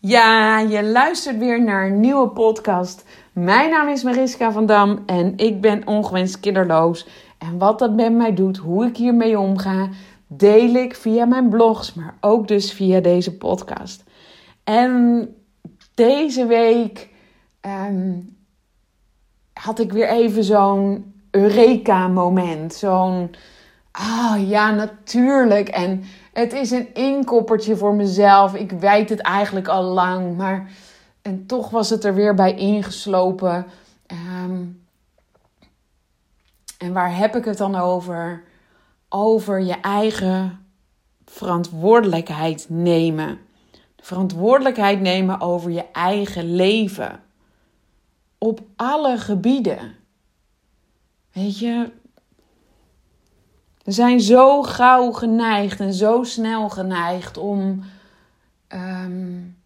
[0.00, 3.04] Ja, je luistert weer naar een nieuwe podcast.
[3.32, 7.06] Mijn naam is Mariska van Dam en ik ben ongewenst kinderloos.
[7.38, 9.88] En wat dat met mij doet, hoe ik hiermee omga,
[10.26, 14.04] deel ik via mijn blogs, maar ook dus via deze podcast.
[14.64, 15.28] En
[15.94, 17.08] deze week
[17.60, 18.12] ehm,
[19.52, 22.74] had ik weer even zo'n Eureka-moment.
[22.74, 23.30] Zo'n,
[23.90, 25.68] ah ja, natuurlijk.
[25.68, 26.04] En
[26.38, 28.54] het is een inkoppertje voor mezelf.
[28.54, 30.70] Ik weet het eigenlijk al lang, maar
[31.22, 33.66] en toch was het er weer bij ingeslopen.
[34.06, 34.64] Ehm,
[36.78, 38.44] en waar heb ik het dan over?
[39.08, 40.66] Over je eigen
[41.24, 43.38] verantwoordelijkheid nemen.
[44.00, 47.22] verantwoordelijkheid nemen over je eigen leven.
[48.38, 49.94] Op alle gebieden.
[51.32, 51.92] Weet je,
[53.88, 57.84] we zijn zo gauw geneigd en zo snel geneigd om
[58.68, 59.56] um,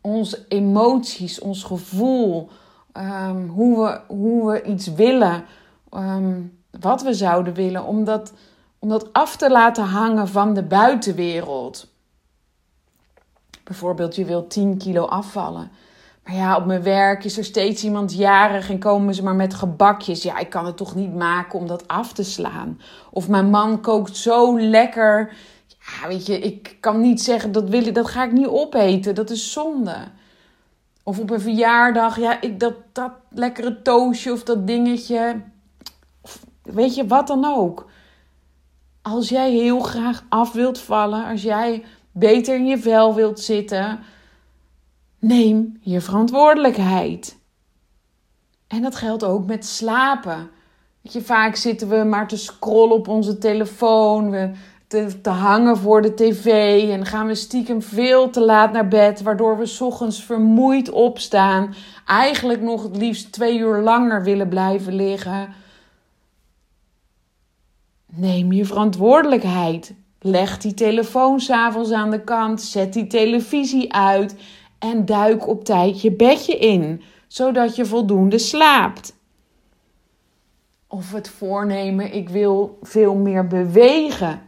[0.00, 2.48] onze emoties, ons gevoel,
[2.92, 5.44] um, hoe, we, hoe we iets willen,
[5.90, 8.32] um, wat we zouden willen, om dat,
[8.78, 11.86] om dat af te laten hangen van de buitenwereld.
[13.64, 15.70] Bijvoorbeeld, je wilt 10 kilo afvallen.
[16.26, 19.54] Maar ja, op mijn werk is er steeds iemand jarig en komen ze maar met
[19.54, 20.22] gebakjes.
[20.22, 22.80] Ja, ik kan het toch niet maken om dat af te slaan.
[23.10, 25.32] Of mijn man kookt zo lekker.
[25.68, 29.14] Ja, weet je, ik kan niet zeggen dat wil dat ga ik niet opeten.
[29.14, 29.96] Dat is zonde.
[31.02, 35.40] Of op een verjaardag, ja, ik, dat, dat lekkere toosje of dat dingetje.
[36.62, 37.90] Weet je, wat dan ook.
[39.02, 43.98] Als jij heel graag af wilt vallen, als jij beter in je vel wilt zitten
[45.18, 47.38] Neem je verantwoordelijkheid.
[48.66, 50.50] En dat geldt ook met slapen.
[51.02, 54.50] Weet je, vaak zitten we maar te scrollen op onze telefoon, we
[54.86, 56.46] te, te hangen voor de tv
[56.90, 61.74] en gaan we stiekem veel te laat naar bed, waardoor we ochtends vermoeid opstaan,
[62.06, 65.54] eigenlijk nog het liefst twee uur langer willen blijven liggen.
[68.06, 69.94] Neem je verantwoordelijkheid.
[70.20, 74.36] Leg die telefoon s'avonds aan de kant, zet die televisie uit
[74.78, 79.14] en duik op tijd je bedje in, zodat je voldoende slaapt.
[80.86, 84.42] Of het voornemen, ik wil veel meer bewegen.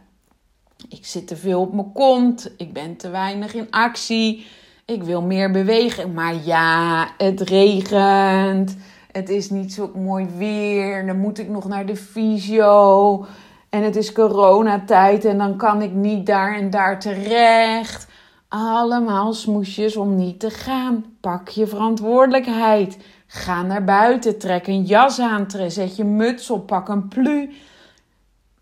[0.89, 4.45] Ik zit te veel op mijn kont, ik ben te weinig in actie,
[4.85, 6.13] ik wil meer bewegen.
[6.13, 8.77] Maar ja, het regent,
[9.11, 13.25] het is niet zo mooi weer, dan moet ik nog naar de fysio.
[13.69, 18.07] En het is coronatijd en dan kan ik niet daar en daar terecht.
[18.49, 21.05] Allemaal smoesjes om niet te gaan.
[21.19, 22.97] Pak je verantwoordelijkheid.
[23.27, 27.53] Ga naar buiten, trek een jas aan, zet je muts op, pak een plu.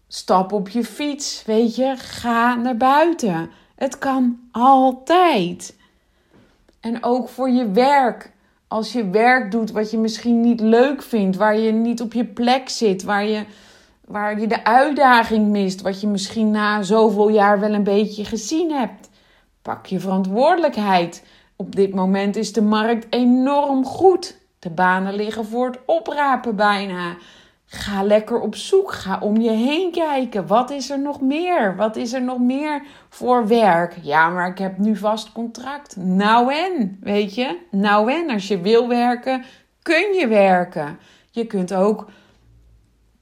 [0.07, 3.49] Stap op je fiets, weet je, ga naar buiten.
[3.75, 5.75] Het kan altijd.
[6.79, 8.31] En ook voor je werk.
[8.67, 12.25] Als je werk doet wat je misschien niet leuk vindt, waar je niet op je
[12.25, 13.45] plek zit, waar je,
[14.05, 18.71] waar je de uitdaging mist, wat je misschien na zoveel jaar wel een beetje gezien
[18.71, 19.06] hebt.
[19.67, 21.23] Pak je verantwoordelijkheid.
[21.55, 24.37] Op dit moment is de markt enorm goed.
[24.59, 27.15] De banen liggen voor het oprapen bijna.
[27.65, 28.91] Ga lekker op zoek.
[28.91, 30.47] Ga om je heen kijken.
[30.47, 31.75] Wat is er nog meer?
[31.75, 33.95] Wat is er nog meer voor werk?
[34.01, 35.95] Ja, maar ik heb nu vast contract.
[35.95, 37.59] Nou en, weet je?
[37.71, 39.43] Nou en, als je wil werken,
[39.81, 40.99] kun je werken.
[41.31, 42.09] Je kunt ook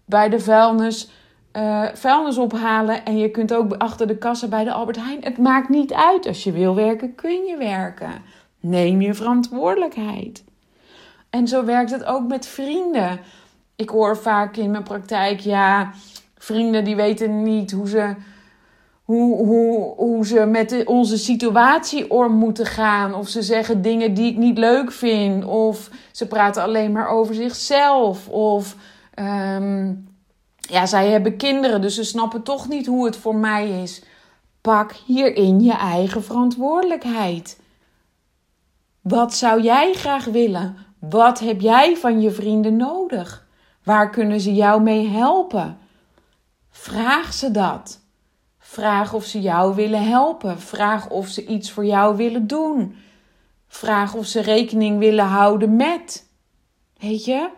[0.05, 1.09] bij de vuilnis
[1.57, 3.05] uh, vuilnis ophalen.
[3.05, 5.23] En je kunt ook achter de kassa bij de Albert Heijn.
[5.23, 6.27] Het maakt niet uit.
[6.27, 8.11] Als je wil werken, kun je werken.
[8.59, 10.43] Neem je verantwoordelijkheid.
[11.29, 13.19] En zo werkt het ook met vrienden.
[13.75, 15.91] Ik hoor vaak in mijn praktijk, ja,
[16.37, 18.15] vrienden die weten niet hoe ze,
[19.03, 23.13] hoe, hoe, hoe ze met onze situatie om moeten gaan.
[23.13, 25.45] Of ze zeggen dingen die ik niet leuk vind.
[25.45, 28.27] Of ze praten alleen maar over zichzelf.
[28.27, 28.75] Of
[29.19, 30.07] um,
[30.69, 34.03] ja, zij hebben kinderen, dus ze snappen toch niet hoe het voor mij is.
[34.61, 37.59] Pak hierin je eigen verantwoordelijkheid.
[39.01, 40.77] Wat zou jij graag willen?
[40.99, 43.47] Wat heb jij van je vrienden nodig?
[43.83, 45.77] Waar kunnen ze jou mee helpen?
[46.69, 47.99] Vraag ze dat.
[48.57, 50.59] Vraag of ze jou willen helpen.
[50.59, 52.95] Vraag of ze iets voor jou willen doen.
[53.67, 56.29] Vraag of ze rekening willen houden met.
[56.97, 57.49] Weet je?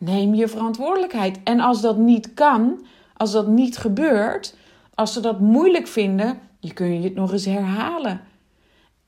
[0.00, 1.38] Neem je verantwoordelijkheid.
[1.44, 2.84] En als dat niet kan,
[3.16, 4.56] als dat niet gebeurt,
[4.94, 8.20] als ze dat moeilijk vinden, je kun je het nog eens herhalen.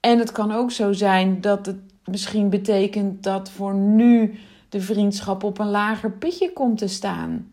[0.01, 5.45] En het kan ook zo zijn dat het misschien betekent dat voor nu de vriendschap
[5.45, 7.53] op een lager pitje komt te staan.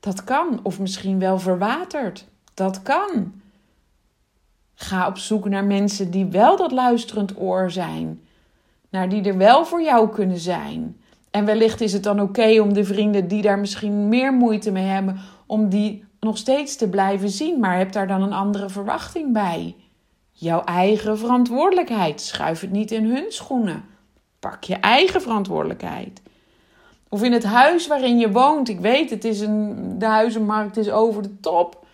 [0.00, 0.60] Dat kan.
[0.62, 2.26] Of misschien wel verwaterd.
[2.54, 3.32] Dat kan.
[4.74, 8.20] Ga op zoek naar mensen die wel dat luisterend oor zijn.
[8.88, 10.96] Naar die er wel voor jou kunnen zijn.
[11.34, 14.84] En wellicht is het dan oké om de vrienden die daar misschien meer moeite mee
[14.84, 17.60] hebben, om die nog steeds te blijven zien.
[17.60, 19.76] Maar heb daar dan een andere verwachting bij.
[20.32, 22.20] Jouw eigen verantwoordelijkheid.
[22.20, 23.84] Schuif het niet in hun schoenen.
[24.38, 26.22] Pak je eigen verantwoordelijkheid.
[27.08, 28.68] Of in het huis waarin je woont.
[28.68, 31.86] Ik weet, het is een, de huizenmarkt is over de top.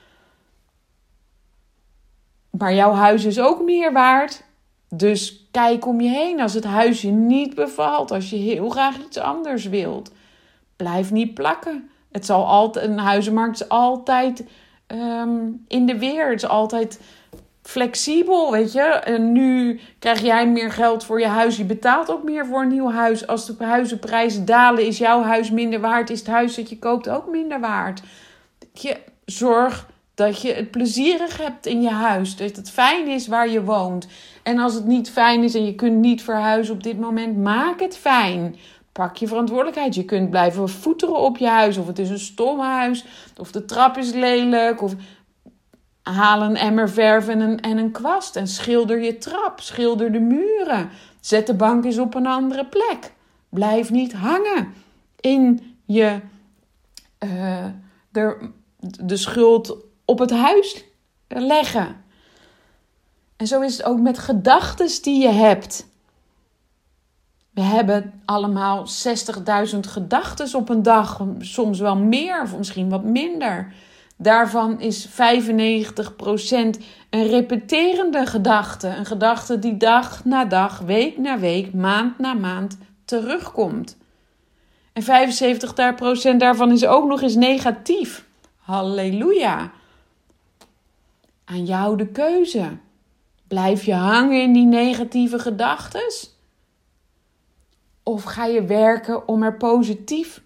[2.51, 4.45] Maar jouw huis is ook meer waard.
[4.89, 8.11] Dus kijk om je heen als het huis je niet bevalt.
[8.11, 10.13] Als je heel graag iets anders wilt.
[10.77, 11.91] Blijf niet plakken.
[12.13, 14.45] Het zal altijd, een huizenmarkt is altijd
[14.87, 15.39] ehm,
[15.69, 16.31] in de weer.
[16.31, 17.01] Het is altijd
[17.63, 18.83] flexibel, weet je.
[18.83, 21.57] En nu krijg jij meer geld voor je huis.
[21.57, 23.27] Je betaalt ook meer voor een nieuw huis.
[23.27, 26.11] Als de huizenprijzen dalen, is jouw huis minder waard.
[26.11, 28.03] Is het huis dat je koopt ook minder waard.
[28.73, 29.89] Je zorg
[30.21, 32.37] dat je het plezierig hebt in je huis.
[32.37, 34.07] Dat het fijn is waar je woont.
[34.43, 37.81] En als het niet fijn is en je kunt niet verhuizen op dit moment, maak
[37.81, 38.57] het fijn.
[38.93, 39.95] Pak je verantwoordelijkheid.
[39.95, 41.77] Je kunt blijven voeteren op je huis.
[41.77, 43.05] Of het is een stom huis.
[43.37, 44.83] Of de trap is lelijk.
[44.83, 44.95] Of
[46.03, 48.37] haal een emmer verf en een, en een kwast.
[48.37, 49.61] En schilder je trap.
[49.61, 50.89] Schilder de muren.
[51.21, 53.13] Zet de bank eens op een andere plek.
[53.49, 54.73] Blijf niet hangen
[55.21, 56.21] in je.
[57.25, 57.65] Uh,
[58.11, 58.51] de,
[58.81, 60.85] de schuld op het huis
[61.29, 62.05] leggen.
[63.37, 65.87] En zo is het ook met gedachten die je hebt.
[67.51, 68.87] We hebben allemaal
[69.73, 73.73] 60.000 gedachten op een dag, soms wel meer of misschien wat minder.
[74.17, 75.11] Daarvan is 95%
[77.11, 78.89] een repeterende gedachte.
[78.89, 83.97] Een gedachte die dag na dag, week na week, maand na maand terugkomt.
[84.93, 85.03] En
[86.33, 88.25] 75% daarvan is ook nog eens negatief.
[88.59, 89.71] Halleluja.
[91.51, 92.79] Aan jou de keuze.
[93.49, 96.13] Blijf je hangen in die negatieve gedachten?
[98.03, 100.43] Of ga je werken om er positief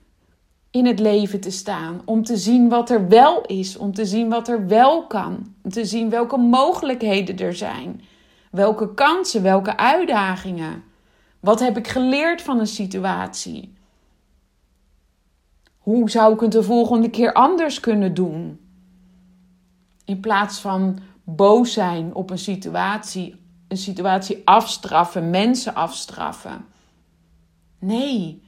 [0.70, 2.02] in het leven te staan?
[2.04, 5.70] Om te zien wat er wel is, om te zien wat er wel kan, om
[5.70, 8.00] te zien welke mogelijkheden er zijn,
[8.50, 10.84] welke kansen, welke uitdagingen.
[11.40, 13.74] Wat heb ik geleerd van een situatie?
[15.78, 18.63] Hoe zou ik het de volgende keer anders kunnen doen?
[20.04, 23.36] In plaats van boos zijn op een situatie,
[23.68, 26.66] een situatie afstraffen, mensen afstraffen.
[27.78, 28.42] Nee,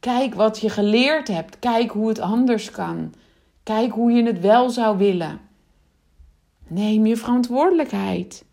[0.00, 1.58] kijk wat je geleerd hebt.
[1.58, 3.14] Kijk hoe het anders kan.
[3.62, 5.40] Kijk hoe je het wel zou willen.
[6.66, 8.44] Neem je verantwoordelijkheid.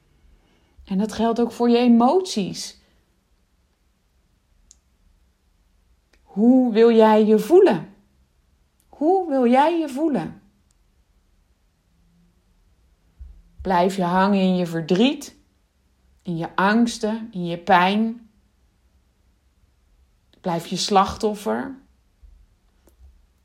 [0.85, 2.79] En dat geldt ook voor je emoties.
[6.23, 7.93] Hoe wil jij je voelen?
[8.89, 10.40] Hoe wil jij je voelen?
[13.61, 15.35] Blijf je hangen in je verdriet,
[16.21, 18.29] in je angsten, in je pijn?
[20.41, 21.75] Blijf je slachtoffer?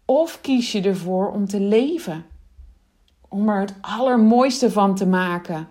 [0.05, 2.25] Of kies je ervoor om te leven?
[3.29, 5.69] Om er het allermooiste van te maken.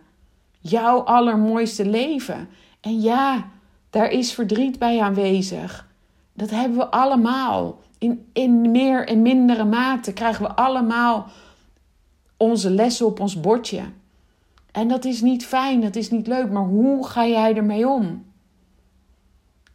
[0.60, 2.50] Jouw allermooiste leven.
[2.82, 3.50] En ja,
[3.90, 5.88] daar is verdriet bij aanwezig.
[6.34, 7.80] Dat hebben we allemaal.
[7.98, 11.28] In, in meer en mindere mate krijgen we allemaal
[12.38, 13.84] onze lessen op ons bordje.
[14.76, 18.26] En dat is niet fijn, dat is niet leuk, maar hoe ga jij ermee om?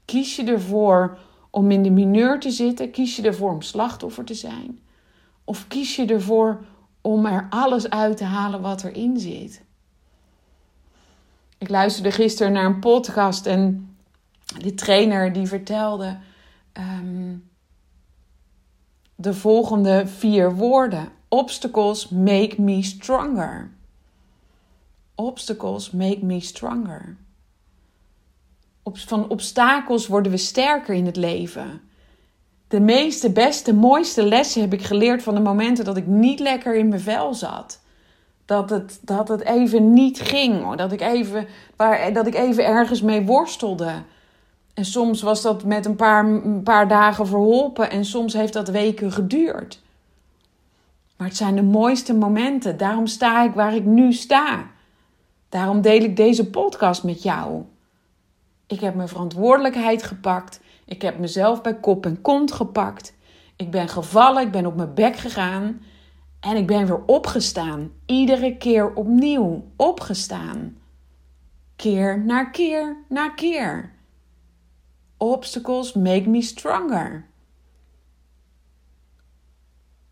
[0.05, 1.19] Kies je ervoor
[1.51, 2.91] om in de mineur te zitten?
[2.91, 4.81] Kies je ervoor om slachtoffer te zijn?
[5.45, 6.65] Of kies je ervoor
[7.01, 9.63] om er alles uit te halen wat erin zit?
[11.59, 13.95] Ik luisterde gisteren naar een podcast en
[14.59, 16.19] die trainer die vertelde
[16.73, 17.37] ehm,
[19.15, 23.79] de volgende vier woorden: Obstacles make me stronger.
[25.21, 27.17] Obstacles make me stronger.
[28.93, 31.81] Van obstakels worden we sterker in het leven.
[32.69, 36.75] De meeste, beste, mooiste lessen heb ik geleerd van de momenten dat ik niet lekker
[36.75, 37.81] in mijn vel zat.
[38.45, 40.75] Dat het, dat het even niet ging.
[40.75, 41.47] Dat ik even,
[41.77, 44.03] waar, dat ik even ergens mee worstelde.
[44.75, 47.91] En soms was dat met een paar, een paar dagen verholpen.
[47.91, 49.83] En soms heeft dat weken geduurd.
[51.17, 52.77] Maar het zijn de mooiste momenten.
[52.77, 54.67] Daarom sta ik waar ik nu sta.
[55.51, 57.65] Daarom deel ik deze podcast met jou.
[58.67, 60.61] Ik heb mijn verantwoordelijkheid gepakt.
[60.85, 63.15] Ik heb mezelf bij kop en kont gepakt.
[63.57, 65.83] Ik ben gevallen, ik ben op mijn bek gegaan.
[66.41, 67.93] En ik ben weer opgestaan.
[68.07, 70.77] Iedere keer opnieuw opgestaan.
[71.77, 73.93] Keer na keer na keer.
[75.17, 77.27] Obstacles make me stronger.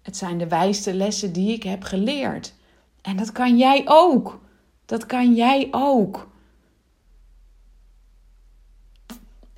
[0.02, 2.54] Het zijn de wijste lessen die ik heb geleerd.
[3.02, 4.40] En dat kan jij ook.
[4.88, 6.28] Dat kan jij ook.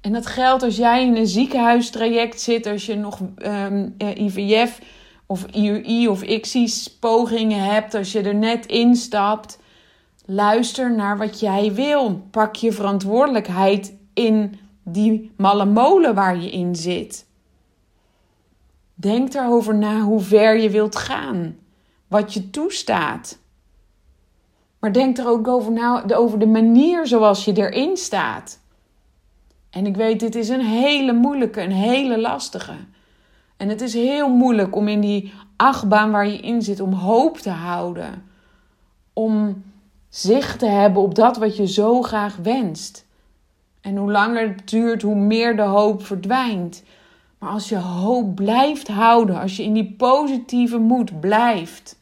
[0.01, 4.81] En dat geldt als jij in een ziekenhuistraject zit, als je nog ehm, IVF
[5.27, 9.59] of IUI of ICSI's pogingen hebt, als je er net instapt.
[10.25, 12.27] Luister naar wat jij wil.
[12.31, 17.27] Pak je verantwoordelijkheid in die malle molen waar je in zit.
[18.95, 21.57] Denk erover na hoe ver je wilt gaan,
[22.09, 23.39] wat je toestaat.
[24.81, 28.61] Maar denk er ook over na over de manier zoals je erin staat.
[29.71, 32.75] En ik weet, dit is een hele moeilijke, een hele lastige.
[33.57, 37.39] En het is heel moeilijk om in die achtbaan waar je in zit, om hoop
[37.39, 38.25] te houden.
[39.13, 39.63] Om
[40.09, 43.07] zicht te hebben op dat wat je zo graag wenst.
[43.81, 46.83] En hoe langer het duurt, hoe meer de hoop verdwijnt.
[47.39, 51.99] Maar als je hoop blijft houden, als je in die positieve moed blijft,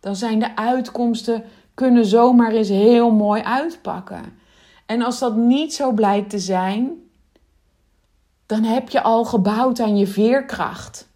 [0.00, 4.38] dan zijn de uitkomsten kunnen zomaar eens heel mooi uitpakken.
[4.86, 6.90] En als dat niet zo blijkt te zijn,
[8.46, 11.08] dan heb je al gebouwd aan je veerkracht.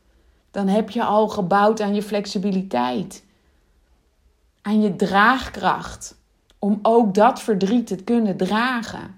[0.51, 3.25] Dan heb je al gebouwd aan je flexibiliteit.
[4.63, 6.17] Aan je draagkracht.
[6.59, 9.15] Om ook dat verdriet te kunnen dragen.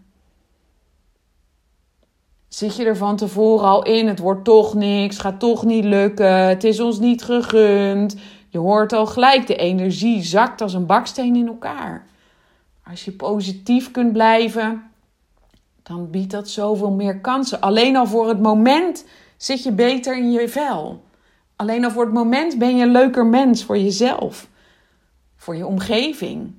[2.49, 6.49] Zit je er van tevoren al in, het wordt toch niks, gaat toch niet lukken,
[6.49, 8.17] het is ons niet gegund.
[8.49, 12.07] Je hoort al gelijk, de energie zakt als een baksteen in elkaar.
[12.85, 14.91] Als je positief kunt blijven,
[15.83, 17.61] dan biedt dat zoveel meer kansen.
[17.61, 19.05] Alleen al voor het moment
[19.37, 21.05] zit je beter in je vel.
[21.57, 24.49] Alleen al voor het moment ben je een leuker mens voor jezelf,
[25.37, 26.55] voor je omgeving.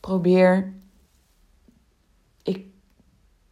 [0.00, 0.79] Probeer.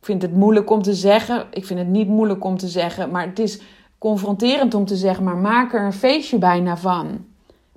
[0.09, 1.47] Vind het moeilijk om te zeggen.
[1.51, 3.61] Ik vind het niet moeilijk om te zeggen, maar het is
[3.99, 5.25] confronterend om te zeggen.
[5.25, 7.27] Maar maak er een feestje bijna van.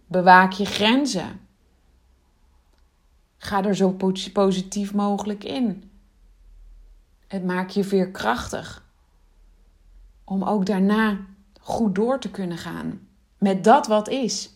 [0.06, 1.40] Bewaak je grenzen.
[3.38, 3.98] Ga er zo
[4.34, 5.92] positief mogelijk in.
[7.28, 8.86] Het maakt je veerkrachtig.
[10.24, 11.18] Om ook daarna
[11.60, 13.08] goed door te kunnen gaan.
[13.38, 14.50] Met dat wat is.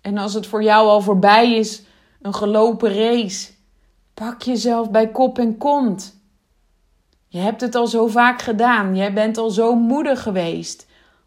[0.00, 1.82] En als het voor jou al voorbij is,
[2.22, 3.52] een gelopen race.
[4.14, 6.18] Pak jezelf bij kop en kont.
[7.32, 8.96] Je hebt het al zo vaak gedaan.
[8.96, 10.86] Jij bent al zo moedig geweest.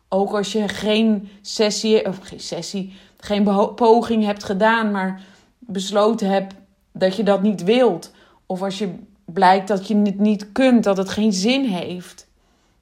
[0.10, 3.44] Ook als je geen sessie, of geen sessie, geen
[3.76, 5.22] poging hebt gedaan, maar
[5.60, 6.56] besloten hebt
[6.92, 8.12] dat je dat niet wilt.
[8.46, 8.96] Of als je
[9.26, 12.28] blijkt dat je het niet kunt, dat het geen zin heeft.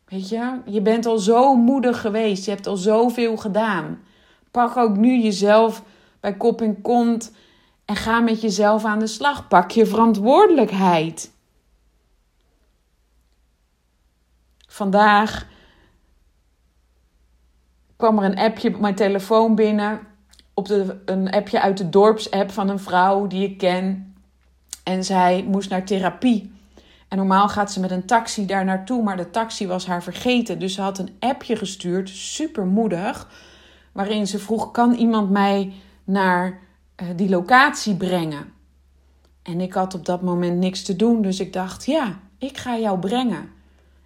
[0.08, 2.46] Weet je, je bent al zo moedig geweest.
[2.46, 4.00] Je hebt al zoveel gedaan.
[4.52, 5.84] Pak ook nu jezelf
[6.20, 7.32] bij kop en kont
[7.86, 9.48] en ga met jezelf aan de slag.
[9.48, 11.32] Pak je verantwoordelijkheid.
[14.72, 15.48] Vandaag
[17.96, 20.00] kwam er een appje op mijn telefoon binnen.
[20.54, 24.16] Op de, een appje uit de dorpsapp van een vrouw die ik ken.
[24.84, 26.52] En zij moest naar therapie.
[27.08, 30.60] En normaal gaat ze met een taxi daar naartoe, maar de taxi was haar vergeten.
[30.60, 33.30] Dus ze had een appje gestuurd, super moedig,
[33.92, 35.74] waarin ze vroeg: kan iemand mij
[36.04, 36.60] naar
[37.02, 38.54] uh, die locatie brengen?
[39.44, 42.78] En ik had op dat moment niks te doen, dus ik dacht: ja, ik ga
[42.78, 43.60] jou brengen.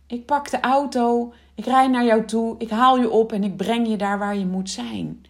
[0.07, 3.57] Ik pak de auto, ik rijd naar jou toe, ik haal je op en ik
[3.57, 5.25] breng je daar waar je moet zijn.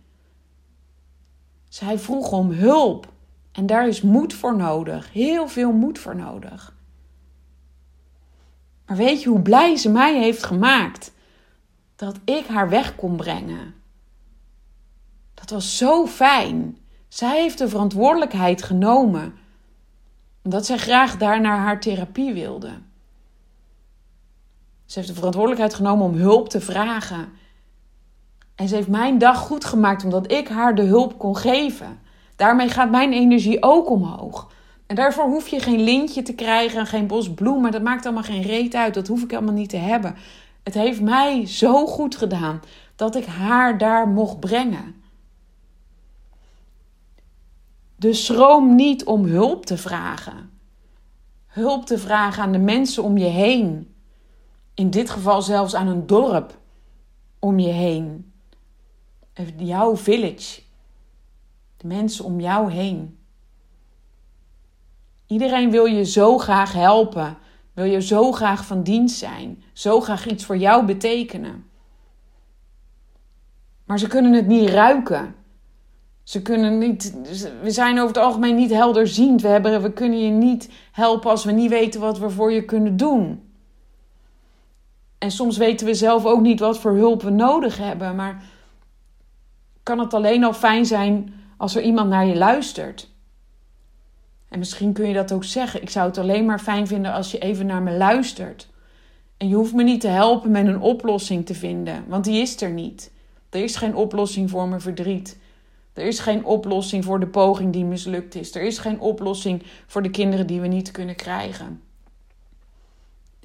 [1.70, 3.08] Zij vroeg om hulp
[3.52, 6.76] en daar is moed voor nodig, heel veel moed voor nodig.
[8.86, 11.12] Maar weet je hoe blij ze mij heeft gemaakt
[11.96, 13.74] dat ik haar weg kon brengen?
[15.34, 16.78] Dat was zo fijn.
[17.08, 19.34] Zij heeft de verantwoordelijkheid genomen
[20.44, 22.72] omdat zij graag daar naar haar therapie wilde.
[24.86, 27.30] Ze heeft de verantwoordelijkheid genomen om hulp te vragen.
[28.56, 32.00] En ze heeft mijn dag goed gemaakt omdat ik haar de hulp kon geven.
[32.36, 34.52] Daarmee gaat mijn energie ook omhoog.
[34.86, 37.72] En daarvoor hoef je geen lintje te krijgen, geen bos bloemen.
[37.72, 38.94] Dat maakt allemaal geen reet uit.
[38.94, 40.16] Dat hoef ik allemaal niet te hebben.
[40.64, 42.62] Het heeft mij zo goed gedaan
[42.96, 44.96] dat ik haar daar mocht brengen.
[47.96, 50.50] Dus schroom niet om hulp te vragen.
[51.48, 53.95] Hulp te vragen aan de mensen om je heen.
[54.76, 56.58] In dit geval zelfs aan een dorp
[57.40, 58.34] om je heen.
[59.58, 60.62] Jouw village.
[61.78, 63.18] De mensen om jou heen.
[65.28, 67.38] Iedereen wil je zo graag helpen.
[67.74, 69.64] Wil je zo graag van dienst zijn.
[69.74, 71.66] Zo graag iets voor jou betekenen.
[73.86, 75.36] Maar ze kunnen het niet ruiken.
[76.24, 77.16] Ze kunnen niet,
[77.62, 79.42] we zijn over het algemeen niet helderziend.
[79.42, 82.66] We, hebben, we kunnen je niet helpen als we niet weten wat we voor je
[82.66, 83.45] kunnen doen.
[85.18, 88.16] En soms weten we zelf ook niet wat voor hulp we nodig hebben.
[88.16, 88.44] Maar
[89.84, 93.14] kan het alleen al fijn zijn als er iemand naar je luistert.
[94.50, 95.82] En misschien kun je dat ook zeggen.
[95.82, 98.68] Ik zou het alleen maar fijn vinden als je even naar me luistert.
[99.38, 102.62] En je hoeft me niet te helpen met een oplossing te vinden, want die is
[102.62, 103.12] er niet.
[103.50, 105.38] Er is geen oplossing voor mijn verdriet.
[105.94, 108.56] Er is geen oplossing voor de poging die mislukt is.
[108.56, 111.82] Er is geen oplossing voor de kinderen die we niet kunnen krijgen.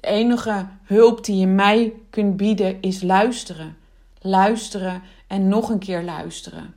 [0.01, 3.77] De enige hulp die je mij kunt bieden is luisteren.
[4.21, 6.75] Luisteren en nog een keer luisteren.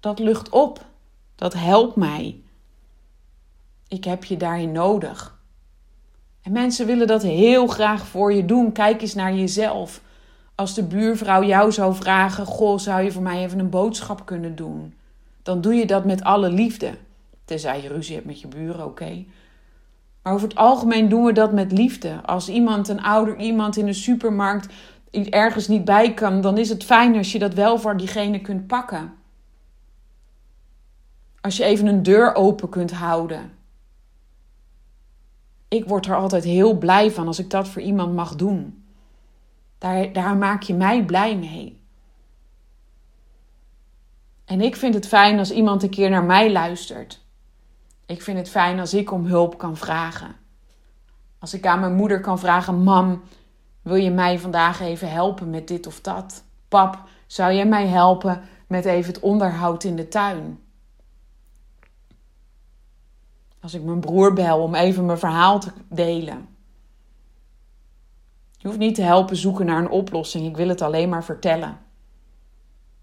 [0.00, 0.84] Dat lucht op.
[1.34, 2.40] Dat helpt mij.
[3.88, 5.38] Ik heb je daarin nodig.
[6.42, 8.72] En mensen willen dat heel graag voor je doen.
[8.72, 10.00] Kijk eens naar jezelf.
[10.54, 14.56] Als de buurvrouw jou zou vragen: Goh, zou je voor mij even een boodschap kunnen
[14.56, 14.94] doen?
[15.42, 16.94] Dan doe je dat met alle liefde.
[17.44, 19.24] Tenzij je ruzie hebt met je buren, oké.
[20.24, 22.20] Maar over het algemeen doen we dat met liefde.
[22.22, 24.72] Als iemand, een ouder iemand in de supermarkt,
[25.10, 28.66] ergens niet bij kan, dan is het fijn als je dat wel voor diegene kunt
[28.66, 29.14] pakken.
[31.40, 33.52] Als je even een deur open kunt houden.
[35.68, 38.84] Ik word er altijd heel blij van als ik dat voor iemand mag doen.
[39.78, 41.80] Daar, daar maak je mij blij mee.
[44.44, 47.23] En ik vind het fijn als iemand een keer naar mij luistert.
[48.06, 50.36] Ik vind het fijn als ik om hulp kan vragen.
[51.38, 53.22] Als ik aan mijn moeder kan vragen: Mam,
[53.82, 56.44] wil je mij vandaag even helpen met dit of dat?
[56.68, 60.58] Pap, zou jij mij helpen met even het onderhoud in de tuin?
[63.60, 66.48] Als ik mijn broer bel om even mijn verhaal te delen.
[68.56, 70.46] Je hoeft niet te helpen zoeken naar een oplossing.
[70.46, 71.78] Ik wil het alleen maar vertellen.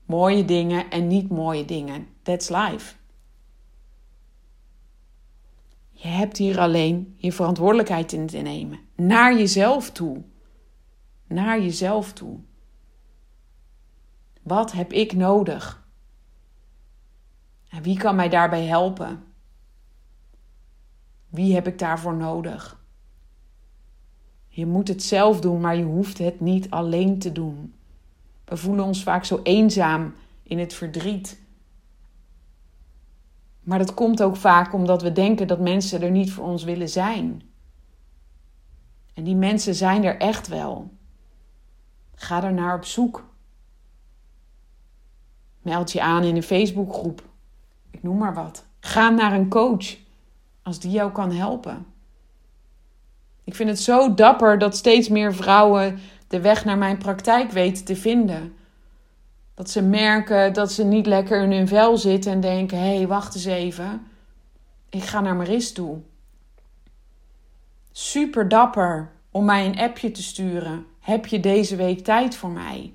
[0.05, 2.08] Mooie dingen en niet mooie dingen.
[2.22, 2.96] That's life.
[6.01, 8.79] Je hebt hier alleen je verantwoordelijkheid in te nemen.
[8.96, 10.22] Naar jezelf toe.
[11.27, 12.39] Naar jezelf toe.
[14.41, 15.88] Wat heb ik nodig?
[17.70, 19.24] En wie kan mij daarbij helpen?
[21.29, 22.83] Wie heb ik daarvoor nodig?
[24.48, 27.74] Je moet het zelf doen, maar je hoeft het niet alleen te doen.
[28.46, 31.41] We voelen ons vaak zo eenzaam in het verdriet.
[33.62, 36.90] Maar dat komt ook vaak omdat we denken dat mensen er niet voor ons willen
[36.90, 37.42] zijn.
[39.14, 40.92] En die mensen zijn er echt wel.
[42.16, 43.30] Ga er naar op zoek.
[45.62, 47.22] Meld je aan in een Facebookgroep.
[47.92, 48.66] Ik noem maar wat.
[48.80, 49.96] Ga naar een coach
[50.64, 51.86] als die jou kan helpen.
[53.44, 57.86] Ik vind het zo dapper dat steeds meer vrouwen de weg naar mijn praktijk weten
[57.86, 58.56] te vinden.
[59.62, 63.08] Dat ze merken dat ze niet lekker in hun vel zitten en denken: hé, hey,
[63.08, 64.08] wacht eens even.
[64.90, 66.00] Ik ga naar Maris toe.
[67.92, 70.86] Super dapper om mij een appje te sturen.
[71.00, 72.94] Heb je deze week tijd voor mij?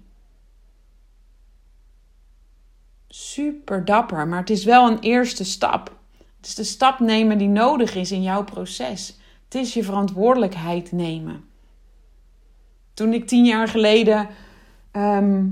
[3.09, 5.97] Super dapper, maar het is wel een eerste stap.
[6.37, 9.19] Het is de stap nemen die nodig is in jouw proces.
[9.45, 11.45] Het is je verantwoordelijkheid nemen.
[12.95, 14.29] Toen ik tien jaar geleden
[14.91, 15.45] ehm,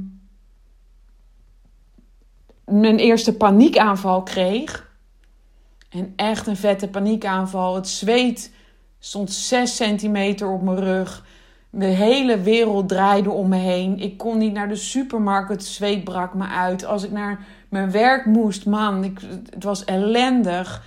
[2.66, 4.92] mijn eerste paniekaanval kreeg.
[5.88, 7.74] En echt een vette paniekaanval.
[7.74, 8.52] Het zweet
[8.98, 11.24] stond 6 centimeter op mijn rug.
[11.70, 13.98] De hele wereld draaide om me heen.
[13.98, 15.48] Ik kon niet naar de supermarkt.
[15.48, 16.84] Het zweet brak me uit.
[16.84, 20.82] Als ik naar mijn werk moest, man, ik, het was ellendig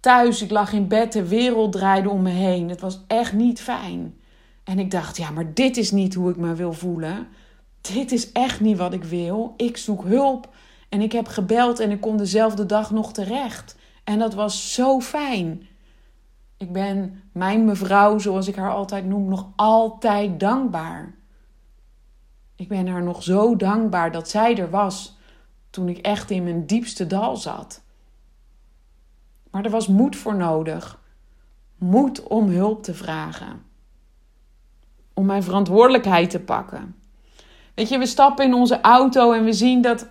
[0.00, 2.68] thuis, ik lag in bed, de wereld draaide om me heen.
[2.68, 4.14] Het was echt niet fijn.
[4.64, 7.28] En ik dacht, ja, maar dit is niet hoe ik me wil voelen.
[7.80, 9.54] Dit is echt niet wat ik wil.
[9.56, 10.48] Ik zoek hulp.
[10.92, 13.76] En ik heb gebeld en ik kon dezelfde dag nog terecht.
[14.04, 15.66] En dat was zo fijn.
[16.56, 21.14] Ik ben mijn mevrouw, zoals ik haar altijd noem, nog altijd dankbaar.
[22.56, 25.16] Ik ben haar nog zo dankbaar dat zij er was
[25.70, 27.82] toen ik echt in mijn diepste dal zat.
[29.50, 31.00] Maar er was moed voor nodig.
[31.78, 33.62] Moed om hulp te vragen.
[35.14, 36.96] Om mijn verantwoordelijkheid te pakken.
[37.74, 40.06] Weet je, we stappen in onze auto en we zien dat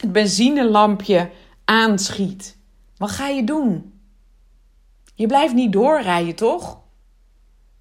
[0.00, 1.30] het benzinelampje
[1.64, 2.58] aanschiet.
[2.96, 4.00] Wat ga je doen?
[5.14, 6.80] Je blijft niet doorrijden, toch?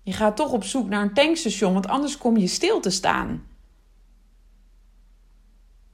[0.03, 3.43] Je gaat toch op zoek naar een tankstation, want anders kom je stil te staan.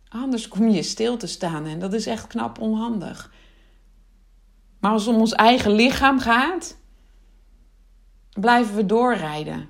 [0.07, 3.33] Anders kom je stil te staan en dat is echt knap onhandig.
[4.79, 6.77] Maar als het om ons eigen lichaam gaat,
[8.39, 9.69] blijven we doorrijden.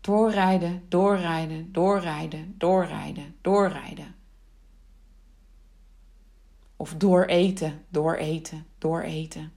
[0.00, 4.13] Doorrijden, doorrijden, doorrijden, doorrijden, doorrijden.
[6.76, 9.52] Of dooreten, dooreten, dooreten.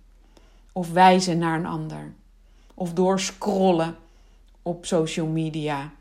[0.72, 2.14] Of wijzen naar een ander.
[2.74, 3.96] Of doorscrollen
[4.62, 5.92] op social media.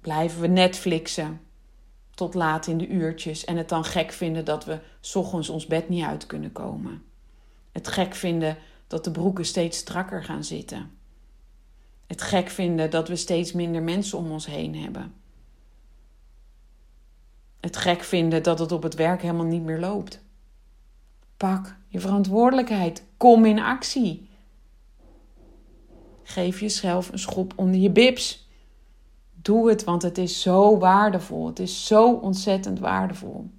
[0.00, 1.40] Blijven we Netflixen
[2.14, 5.66] tot laat in de uurtjes en het dan gek vinden dat we 's ochtends ons
[5.66, 7.02] bed niet uit kunnen komen.
[7.72, 10.90] Het gek vinden dat de broeken steeds strakker gaan zitten.
[12.06, 15.14] Het gek vinden dat we steeds minder mensen om ons heen hebben.
[17.60, 20.22] Het gek vinden dat het op het werk helemaal niet meer loopt.
[21.36, 23.04] Pak je verantwoordelijkheid.
[23.16, 24.28] Kom in actie.
[26.22, 28.48] Geef jezelf een schop onder je bibs.
[29.34, 31.46] Doe het, want het is zo waardevol.
[31.46, 33.50] Het is zo ontzettend waardevol.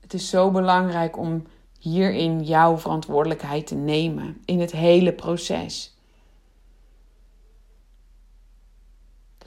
[0.00, 1.46] Het is zo belangrijk om
[1.78, 5.95] hierin jouw verantwoordelijkheid te nemen in het hele proces.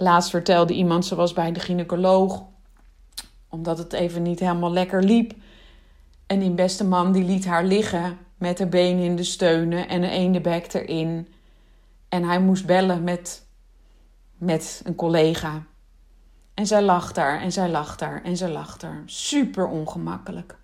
[0.01, 2.43] Laatst vertelde iemand, zoals bij de gynaecoloog,
[3.49, 5.33] omdat het even niet helemaal lekker liep.
[6.27, 10.03] En die beste man die liet haar liggen met haar benen in de steunen en
[10.03, 11.27] een ene bek erin.
[12.09, 13.45] En hij moest bellen met,
[14.37, 15.63] met een collega.
[16.53, 19.03] En zij lag daar en zij lag daar en zij lag daar.
[19.05, 20.57] Super ongemakkelijk.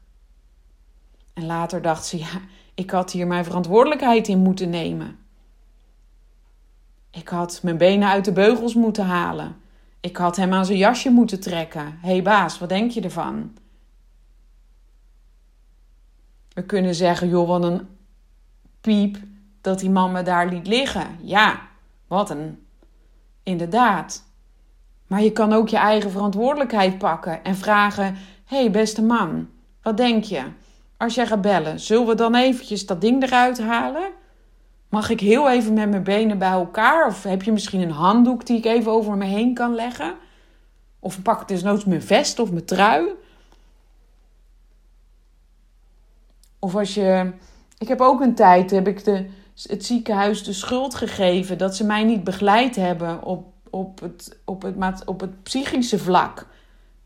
[1.33, 2.41] En later dacht ze, ja,
[2.73, 5.24] ik had hier mijn verantwoordelijkheid in moeten nemen.
[7.15, 9.55] Ik had mijn benen uit de beugels moeten halen.
[9.99, 11.97] Ik had hem aan zijn jasje moeten trekken.
[12.01, 13.57] Hé hey baas, wat denk je ervan?
[16.53, 17.87] We kunnen zeggen, joh, wat een
[18.81, 19.17] piep
[19.61, 21.17] dat die man me daar liet liggen.
[21.21, 21.61] Ja,
[22.07, 22.65] wat een.
[23.43, 24.23] Inderdaad.
[25.07, 29.49] Maar je kan ook je eigen verantwoordelijkheid pakken en vragen: Hé, hey, beste man,
[29.81, 30.43] wat denk je?
[30.97, 34.11] Als jij gaat bellen, zullen we dan eventjes dat ding eruit halen?
[34.95, 37.07] Mag ik heel even met mijn benen bij elkaar?
[37.07, 40.15] Of heb je misschien een handdoek die ik even over me heen kan leggen?
[40.99, 43.07] Of pak ik desnoods mijn vest of mijn trui?
[46.59, 47.31] Of als je.
[47.77, 49.29] Ik heb ook een tijd heb ik de,
[49.63, 54.61] het ziekenhuis de schuld gegeven dat ze mij niet begeleid hebben op, op, het, op,
[54.61, 56.45] het, op het psychische vlak.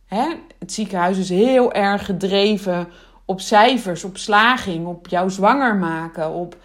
[0.05, 0.35] Hè?
[0.59, 2.87] Het ziekenhuis is heel erg gedreven
[3.25, 6.57] op cijfers, op slaging, op jou zwanger maken, op,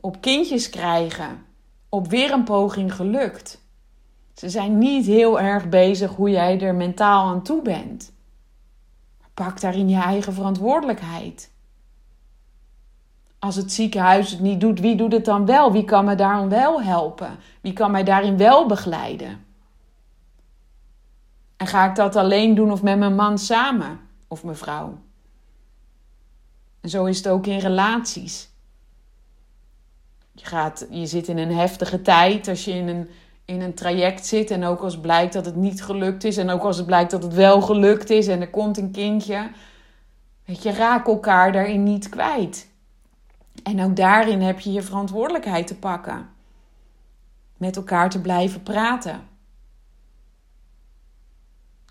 [0.00, 1.44] op kindjes krijgen,
[1.88, 3.66] op weer een poging gelukt.
[4.34, 8.12] Ze zijn niet heel erg bezig hoe jij er mentaal aan toe bent.
[9.34, 11.50] Pak daarin je eigen verantwoordelijkheid.
[13.38, 15.72] Als het ziekenhuis het niet doet, wie doet het dan wel?
[15.72, 17.38] Wie kan me daarom wel helpen?
[17.60, 19.44] Wie kan mij daarin wel begeleiden?
[21.56, 24.98] En ga ik dat alleen doen of met mijn man samen of mijn vrouw?
[26.82, 28.50] Zo is het ook in relaties.
[30.38, 33.08] Je, gaat, je zit in een heftige tijd als je in een,
[33.44, 34.50] in een traject zit.
[34.50, 36.36] En ook als blijkt dat het niet gelukt is.
[36.36, 39.50] En ook als het blijkt dat het wel gelukt is en er komt een kindje.
[40.44, 42.68] Weet je, raak elkaar daarin niet kwijt.
[43.62, 46.28] En ook daarin heb je je verantwoordelijkheid te pakken.
[47.56, 49.28] Met elkaar te blijven praten.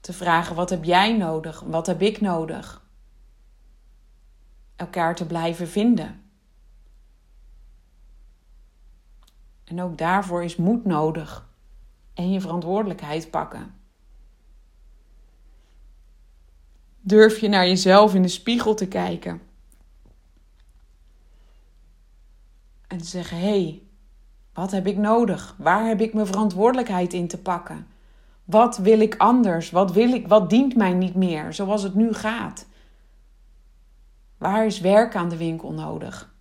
[0.01, 1.59] Te vragen: wat heb jij nodig?
[1.59, 2.85] Wat heb ik nodig?
[4.75, 6.26] Elkaar te blijven vinden.
[9.67, 11.49] En ook daarvoor is moed nodig.
[12.13, 13.75] En je verantwoordelijkheid pakken.
[16.99, 19.41] Durf je naar jezelf in de spiegel te kijken.
[22.87, 23.81] En te zeggen: hé, hey,
[24.53, 25.55] wat heb ik nodig?
[25.57, 27.87] Waar heb ik mijn verantwoordelijkheid in te pakken?
[28.45, 29.71] Wat wil ik anders?
[29.71, 32.65] Wat, wil ik, wat dient mij niet meer zoals het nu gaat?
[34.37, 36.35] Waar is werk aan de winkel nodig?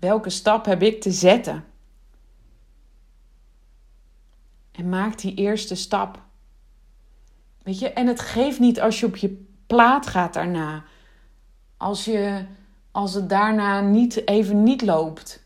[0.00, 1.64] Welke stap heb ik te zetten?
[4.72, 6.18] En maak die eerste stap.
[7.62, 10.84] Weet je, en het geeft niet als je op je plaat gaat daarna.
[11.76, 12.44] Als, je,
[12.90, 15.44] als het daarna niet, even niet loopt.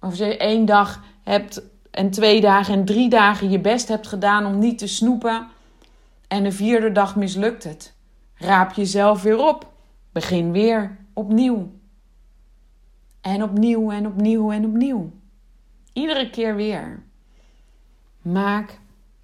[0.00, 4.46] Of je één dag hebt en twee dagen en drie dagen je best hebt gedaan
[4.46, 5.48] om niet te snoepen.
[6.28, 7.94] En de vierde dag mislukt het.
[8.34, 9.72] Raap jezelf weer op.
[10.12, 11.77] Begin weer opnieuw.
[13.28, 15.10] En opnieuw en opnieuw en opnieuw.
[15.92, 17.02] Iedere keer weer.
[18.22, 18.80] Maak,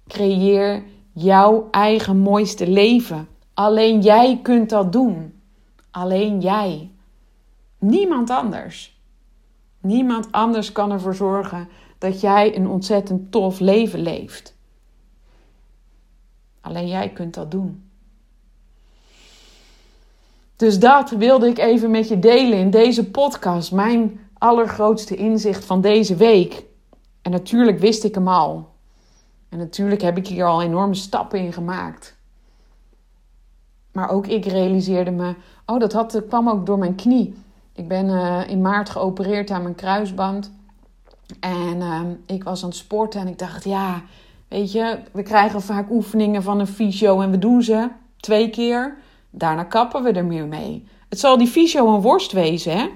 [0.07, 3.27] creëer jouw eigen mooiste leven.
[3.53, 5.41] Alleen jij kunt dat doen.
[5.91, 6.91] Alleen jij.
[7.77, 8.99] Niemand anders.
[9.79, 14.57] Niemand anders kan ervoor zorgen dat jij een ontzettend tof leven leeft.
[16.61, 17.84] Alleen jij kunt dat doen.
[20.55, 23.71] Dus dat wilde ik even met je delen in deze podcast.
[23.71, 26.63] Mijn allergrootste inzicht van deze week.
[27.21, 28.69] En natuurlijk wist ik hem al.
[29.49, 32.15] En natuurlijk heb ik hier al enorme stappen in gemaakt.
[33.91, 37.35] Maar ook ik realiseerde me, oh, dat had, kwam ook door mijn knie.
[37.73, 40.51] Ik ben uh, in maart geopereerd aan mijn kruisband.
[41.39, 44.01] En ehm, ik was aan het sporten en ik dacht, ja,
[44.47, 48.97] weet je, we krijgen vaak oefeningen van een fysio en we doen ze twee keer.
[49.37, 50.87] Daarna kappen we er meer mee.
[51.09, 52.89] Het zal die fysio een worst wezen, hè?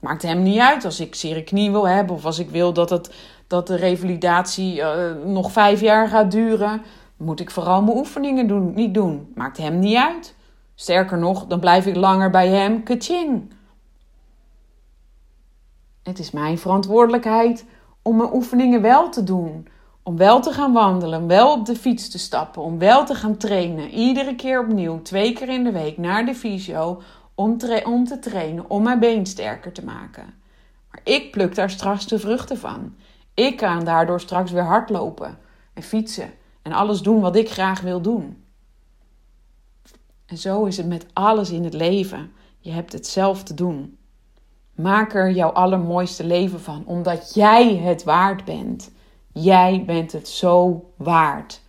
[0.00, 2.90] Maakt hem niet uit als ik zere knie wil hebben of als ik wil dat,
[2.90, 3.14] het,
[3.46, 6.82] dat de revalidatie uh, nog vijf jaar gaat duren.
[7.16, 9.32] Moet ik vooral mijn oefeningen doen, niet doen.
[9.34, 10.34] Maakt hem niet uit.
[10.74, 12.82] Sterker nog, dan blijf ik langer bij hem.
[12.82, 13.52] Kaching.
[16.02, 17.64] Het is mijn verantwoordelijkheid
[18.02, 19.68] om mijn oefeningen wel te doen.
[20.02, 23.36] Om wel te gaan wandelen, wel op de fiets te stappen, om wel te gaan
[23.36, 23.90] trainen.
[23.90, 27.02] Iedere keer opnieuw, twee keer in de week naar de fysio
[27.34, 30.34] om, om te trainen, om mijn been sterker te maken.
[30.90, 32.94] Maar ik pluk daar straks de vruchten van.
[33.34, 35.38] Ik kan daardoor straks weer hardlopen
[35.74, 36.32] en fietsen
[36.62, 38.44] en alles doen wat ik graag wil doen.
[40.26, 42.32] En zo is het met alles in het leven.
[42.58, 43.98] Je hebt het zelf te doen.
[44.74, 48.90] Maak er jouw allermooiste leven van, omdat jij het waard bent.
[49.32, 51.60] Jij bent het zo waard.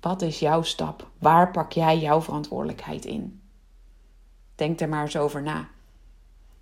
[0.00, 1.08] Wat is jouw stap?
[1.18, 3.40] Waar pak jij jouw verantwoordelijkheid in?
[4.54, 5.68] Denk er maar eens over na.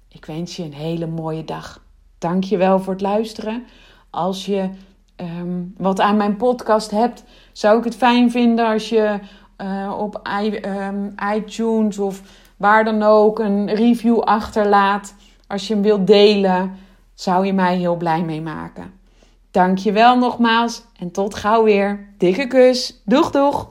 [0.09, 1.85] Ik wens je een hele mooie dag.
[2.19, 3.65] Dank je wel voor het luisteren.
[4.11, 4.71] Als je
[5.17, 9.19] um, wat aan mijn podcast hebt, zou ik het fijn vinden als je
[9.59, 10.31] uh, op
[10.65, 12.23] um, iTunes of
[12.57, 15.15] waar dan ook een review achterlaat.
[15.47, 16.77] Als je hem wilt delen,
[17.21, 18.93] zou je mij heel blij mee maken.
[19.51, 22.15] Dank je wel nogmaals en tot gauw weer.
[22.19, 23.01] Dikke kus.
[23.05, 23.69] Doeg doeg!